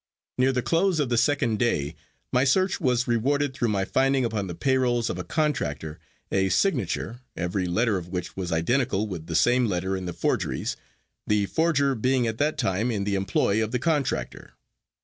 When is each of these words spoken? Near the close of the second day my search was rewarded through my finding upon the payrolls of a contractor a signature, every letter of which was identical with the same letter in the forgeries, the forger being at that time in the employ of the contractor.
Near 0.39 0.51
the 0.51 0.63
close 0.63 0.99
of 0.99 1.09
the 1.09 1.15
second 1.19 1.59
day 1.59 1.93
my 2.33 2.43
search 2.43 2.81
was 2.81 3.07
rewarded 3.07 3.53
through 3.53 3.67
my 3.67 3.85
finding 3.85 4.25
upon 4.25 4.47
the 4.47 4.55
payrolls 4.55 5.11
of 5.11 5.19
a 5.19 5.23
contractor 5.23 5.99
a 6.31 6.49
signature, 6.49 7.19
every 7.37 7.67
letter 7.67 7.97
of 7.99 8.07
which 8.07 8.35
was 8.35 8.51
identical 8.51 9.05
with 9.05 9.27
the 9.27 9.35
same 9.35 9.67
letter 9.67 9.95
in 9.95 10.07
the 10.07 10.13
forgeries, 10.13 10.75
the 11.27 11.45
forger 11.45 11.93
being 11.93 12.25
at 12.25 12.39
that 12.39 12.57
time 12.57 12.89
in 12.89 13.03
the 13.03 13.13
employ 13.13 13.63
of 13.63 13.69
the 13.69 13.77
contractor. 13.77 14.53